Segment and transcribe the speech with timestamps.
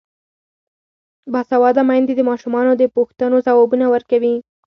[1.33, 4.35] باسواده میندې د ماشومانو د پوښتنو ځوابونه ورکوي.